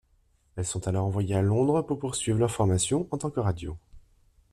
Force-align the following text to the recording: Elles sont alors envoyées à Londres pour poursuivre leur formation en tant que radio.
Elles 0.55 0.65
sont 0.65 0.87
alors 0.87 1.05
envoyées 1.05 1.35
à 1.35 1.43
Londres 1.43 1.83
pour 1.83 1.99
poursuivre 1.99 2.39
leur 2.39 2.49
formation 2.49 3.07
en 3.11 3.19
tant 3.19 3.29
que 3.29 3.39
radio. 3.39 3.77